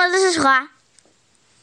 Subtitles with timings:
[0.00, 0.68] 么，这是什么？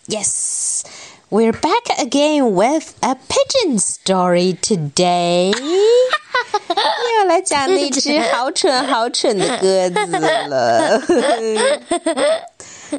[0.08, 0.84] Yes,
[1.30, 5.54] we're back again with a pigeon story today.
[5.54, 11.02] 又 来讲那只好蠢好蠢的鸽子了。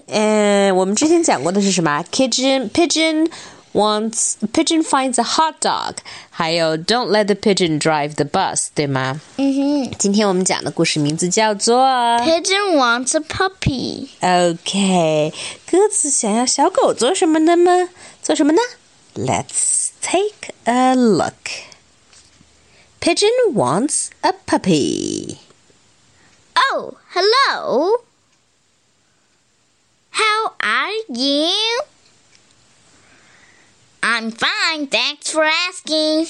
[0.08, 2.02] 嗯，我们之前讲过的是什么？
[2.10, 3.30] Pigeon pigeon
[3.72, 5.96] wants pigeon finds a hot dog，
[6.30, 9.20] 还有 Don't let the pigeon drive the bus，对吗？
[9.36, 11.76] 嗯哼今天我们讲的故事名字叫做，
[12.20, 14.08] Pigeon wants a puppy。
[14.20, 15.32] OK，
[15.70, 17.88] 鸽子想要小狗做什么的吗？
[18.22, 18.58] 做什么呢？
[19.16, 21.34] Let's take a look.
[23.00, 25.38] Pigeon wants a puppy.
[26.54, 28.04] Oh, hello.
[30.10, 31.50] How are you?
[34.01, 36.25] I'm fine, thanks for asking.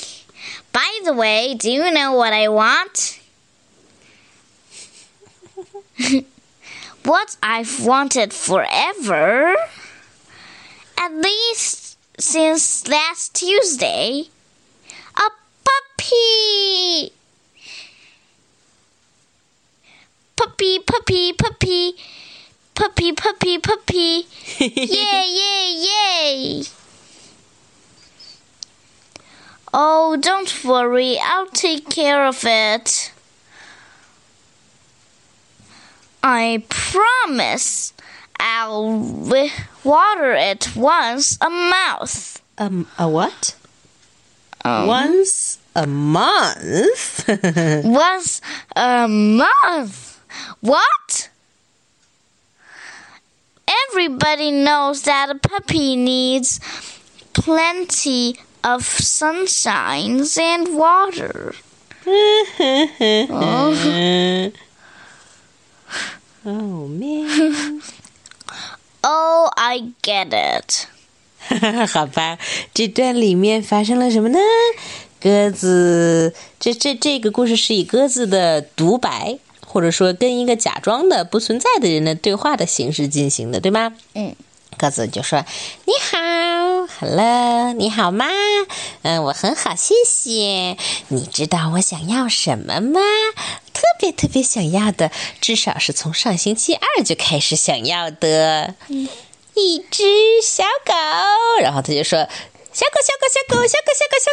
[0.72, 3.20] By the way, do you know what I want?
[7.04, 9.56] what I've wanted forever?
[10.98, 14.26] At least since last Tuesday.
[15.16, 15.30] A
[15.64, 17.14] puppy!
[20.36, 21.96] Puppy, puppy, puppy.
[22.74, 24.26] Puppy, puppy, puppy.
[24.60, 26.64] yay, yay, yay.
[29.74, 31.18] Oh, don't worry.
[31.22, 33.12] I'll take care of it.
[36.24, 37.94] I promise
[38.40, 39.00] I'll
[39.84, 42.42] water it once a month.
[42.58, 43.56] Um, a what?
[44.66, 47.26] Um, Once a month.
[47.86, 48.42] Once
[48.76, 50.22] a month.
[50.60, 51.30] What?
[53.90, 56.60] Everybody knows that a puppy needs
[57.34, 61.55] plenty of sunshine and water.
[66.45, 67.83] oh man.
[69.03, 70.87] Oh, I get it.
[71.93, 72.39] 好吧，
[72.73, 74.39] 这段里面发生了什么呢？
[75.21, 83.95] 鸽子，这这这个故事是以鸽子的独白，或者说跟一个假装的不存在的人的对话的形式进行的，对吗？
[84.15, 84.35] 嗯。
[84.78, 85.46] 鸽子就说
[85.86, 88.26] ：“你好，Hello，你好吗？
[89.02, 90.78] 嗯，我很好，谢谢。
[91.10, 93.02] 你知道我想要什么吗？
[93.74, 98.76] 特别特别想要的，至少是从上星期二就开始想要的。
[99.56, 100.94] 一只小狗。”
[101.62, 102.20] 然后他就说
[102.72, 104.32] ：“小狗，小狗，小狗，小狗，小狗，小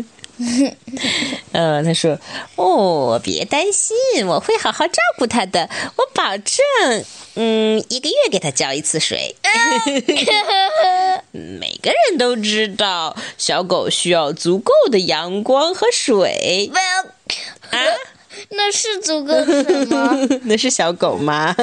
[0.00, 0.04] 狗。”
[1.52, 2.18] 呃，他说
[2.56, 7.04] ：“哦，别担心，我会好好照顾他的，我保证。
[7.34, 9.36] 嗯，一个月给他浇一次水。
[11.32, 16.70] 每个人都知道，小狗需要足够的阳光和水。
[16.72, 17.06] Well,
[17.70, 17.78] 啊，
[18.50, 20.18] 那是足够什么？
[20.44, 21.54] 那是小狗吗？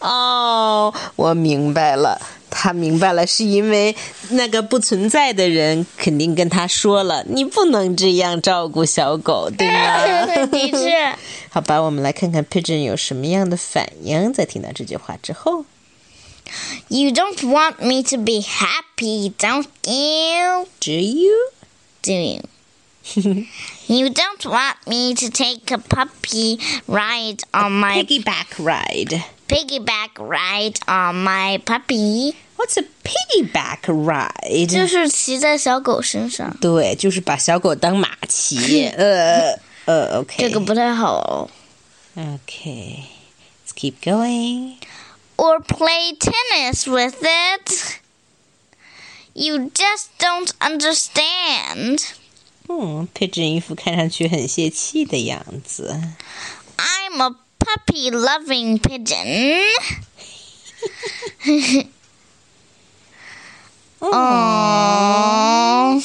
[0.00, 2.20] 哦，我明白了。
[2.49, 3.95] 他明白了，是因为
[4.29, 10.25] 那个不存在的人肯定跟他说了，你不能这样照顾小狗，对吗？
[10.47, 11.15] 的确。
[11.49, 15.65] 好吧，我们来看看 Pigeon 有什么样的反应，在听到这句话之后。
[16.89, 20.67] You don't want me to be happy, don't you?
[20.79, 21.33] Do you?
[22.03, 22.41] Do you?
[23.87, 29.23] you don't want me to take a puppy ride on my Piggyback ride.
[29.49, 32.35] piggyback ride on my puppy.
[32.57, 34.67] What's a piggyback ride?
[34.67, 38.87] 就是骑在小狗身上，对，就是把小狗当马骑。
[38.87, 40.35] 呃呃，OK。
[40.37, 41.49] 这个不太好哦。
[42.15, 43.03] Okay.
[43.65, 44.77] Let's keep going.
[45.37, 47.99] Or play tennis with it.
[49.33, 51.99] You just don't understand.
[52.69, 56.01] 嗯，Pigeon 一副看上去很泄气的样子。
[56.77, 57.35] I'm a
[57.69, 59.67] puppy loving pigeon.
[64.01, 66.01] Aww.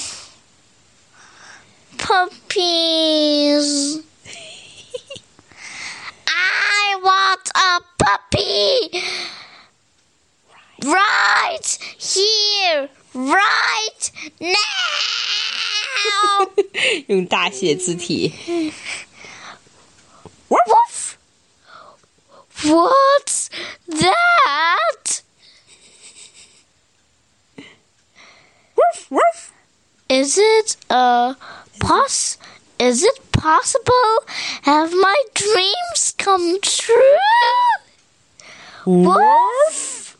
[1.98, 3.98] Puppies.
[6.26, 9.02] I want a puppy.
[10.82, 14.56] Right here, right now.
[17.08, 18.32] 用大写字体。
[30.25, 31.35] Is it a
[31.79, 32.39] poss?
[32.79, 34.15] Is it possible?
[34.63, 37.19] Have my dreams come true?
[38.87, 40.17] Wolf.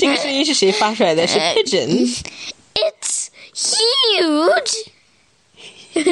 [0.00, 1.24] 这个声音是谁发出来的？
[1.28, 2.18] 是 pigeon。
[2.74, 4.90] It's huge.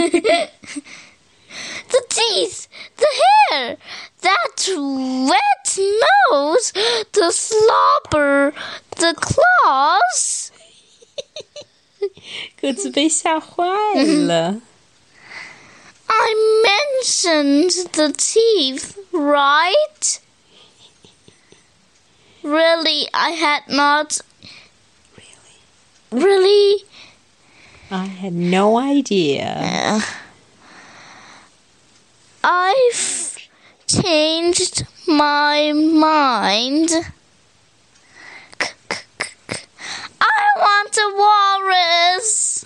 [1.93, 3.07] the teeth, the
[3.51, 3.77] hair,
[4.21, 5.62] that wet
[6.32, 6.72] nose,
[7.14, 8.54] the slobber,
[8.96, 10.52] the claws.
[12.60, 13.64] 鸽子被吓坏
[14.04, 14.62] 了。
[16.08, 16.34] I
[16.64, 20.20] mentioned the teeth, right?
[22.44, 24.22] Really, I had not.
[26.12, 26.86] Really?
[27.92, 29.56] I had no idea.
[29.56, 30.02] Uh,
[32.44, 33.38] I've
[33.88, 36.90] changed my mind.
[40.20, 42.64] I want a walrus.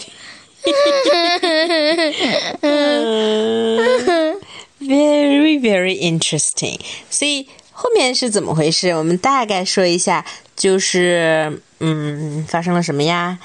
[4.80, 6.80] Very, very interesting.
[7.10, 8.90] 所以后面是怎么回事？
[8.96, 10.26] 我们大概说一下，
[10.56, 13.40] 就是嗯，发生了什么呀？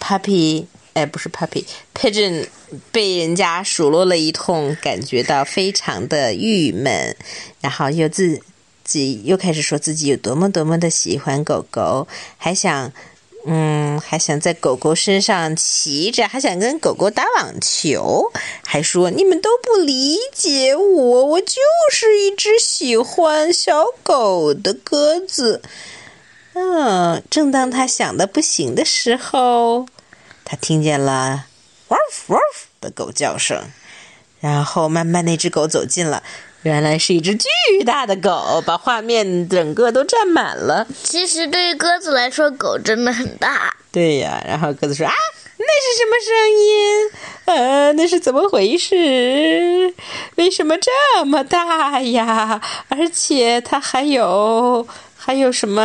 [0.00, 2.47] Puppy， 哎，不是 Puppy，Pigeon
[2.91, 7.15] 被人家数落了一通，感觉到非常的郁闷，
[7.61, 8.39] 然后又自
[8.83, 12.07] 己又开始说自己有多么多么的喜欢狗狗，
[12.37, 12.91] 还想。
[13.45, 18.31] 嗯，还想在狗狗身上骑着，还想跟狗狗打网球，
[18.63, 21.57] 还说你们都不理解我，我就
[21.91, 25.61] 是一只喜欢小狗的鸽子。
[26.53, 29.87] 嗯，正当他想的不行的时候，
[30.53, 31.45] 他听见了
[31.89, 33.71] “woof woof” 的狗叫声，
[34.39, 36.21] 然后慢慢那只狗走近了。
[36.61, 40.85] 原来是一只巨大的狗，把画面整个都占满了。
[41.03, 43.75] 其实对于鸽子来说，狗真的很大。
[43.91, 45.13] 对呀，然后鸽子说：“啊，
[45.57, 47.09] 那是什么声音？
[47.45, 49.95] 呃，那是怎么回事？
[50.35, 52.61] 为什么这么大呀？
[52.89, 54.87] 而且它还有
[55.25, 55.81] 还有什么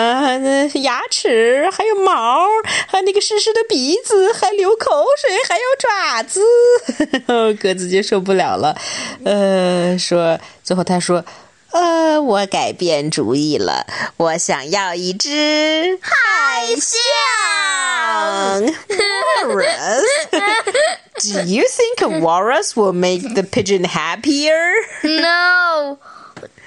[0.74, 2.44] 牙齿，还有毛，
[2.88, 6.42] 还有那个湿湿的鼻子，还流口水，还有爪子。
[7.62, 8.76] ”鸽子就受不了了，
[9.24, 11.24] 呃，说最后他说。
[11.70, 13.86] 呃，我改变主意了，
[14.16, 16.96] 我想要一只海象。
[19.44, 20.02] Walrus.
[21.20, 24.56] Do you think walrus will make the pigeon happier?
[25.02, 25.98] No,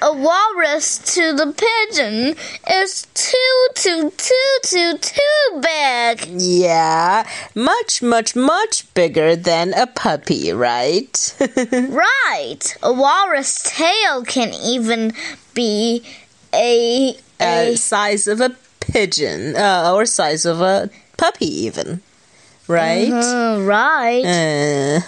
[0.02, 2.36] a walrus to the pigeon
[2.70, 6.26] is too, too, too, too, too big.
[6.42, 11.36] Yeah, much, much, much bigger than a puppy, right?
[11.72, 12.78] Right.
[12.82, 15.14] A walrus tail can even
[15.54, 16.04] be
[16.54, 22.02] a uh, a size of a pigeon, uh, or size of a puppy, even.
[22.71, 23.12] Right?
[23.12, 24.25] Uh, right.
[24.25, 25.00] 嗯，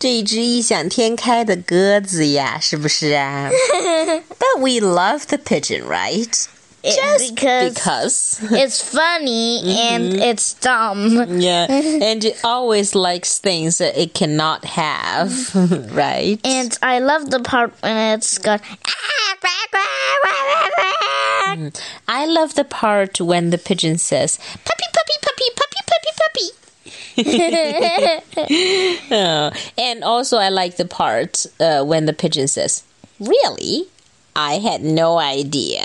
[0.00, 3.48] 这一只异想天开的鸽子呀，是不是啊？
[4.38, 6.28] But we love the pigeon, right?
[6.82, 8.56] It- Just because because.
[8.56, 9.60] it's funny
[9.90, 11.26] and it's dumb.
[11.40, 15.30] Yeah, and it always likes things that it cannot have,
[15.92, 16.38] right?
[16.44, 18.60] And I love the part when it's got.
[22.06, 24.91] I love the part when the pigeon says, puppy, puppy, puppy, puppy, puppy, puppy.
[29.10, 32.82] Oh, and also, I like the part uh, when the pigeon says,
[33.18, 33.88] Really?
[34.34, 35.84] I had no idea.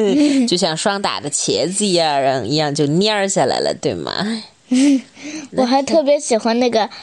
[0.47, 4.43] 就像双打的茄子一样，一样就蔫下来了，对吗？
[5.57, 6.89] 我还特别喜欢那个。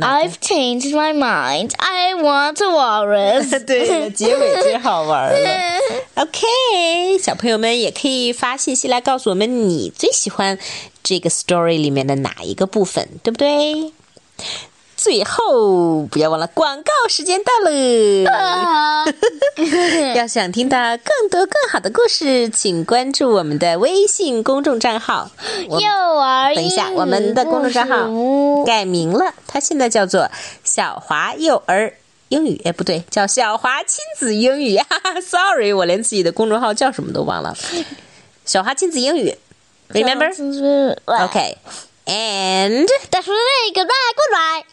[0.00, 1.72] I've changed my mind.
[1.78, 3.50] I want a walrus.
[3.66, 5.78] 对，结尾最好玩了。
[6.22, 10.58] OK，小朋友们也可以发信息来告诉我们你最喜欢
[11.02, 13.92] 这个 story 里面的哪一个部分，对不对？
[15.02, 17.70] 最后不要忘了广告时间到了。
[18.30, 19.06] 啊
[20.14, 25.30] 要想听到更多更好的故事，请关注我们的微信公众账号。
[25.66, 25.88] 幼
[26.20, 28.10] 儿等一下，我们的公众账号
[28.66, 30.30] 改名了，它现在叫做
[30.64, 31.94] 小华幼儿
[32.28, 32.60] 英语。
[32.66, 34.76] 哎，不对，叫小华亲子英语。
[34.76, 37.56] 哈 哈，sorry，我连自己的公众号叫什么都忘了。
[38.44, 39.34] 小华亲子英语
[39.94, 44.64] ，remember？OK，and、That's really goodbye, goodbye.